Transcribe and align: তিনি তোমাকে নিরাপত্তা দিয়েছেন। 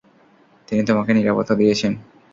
তিনি 0.67 0.81
তোমাকে 0.89 1.11
নিরাপত্তা 1.13 1.53
দিয়েছেন। 1.55 1.91